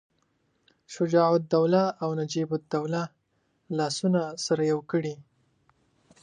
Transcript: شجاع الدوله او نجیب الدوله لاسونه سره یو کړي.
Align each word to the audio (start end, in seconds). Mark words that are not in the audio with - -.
شجاع 0.93 1.29
الدوله 1.39 1.83
او 2.01 2.09
نجیب 2.19 2.49
الدوله 2.57 3.01
لاسونه 3.77 4.21
سره 4.45 4.63
یو 4.71 4.79
کړي. 4.91 5.15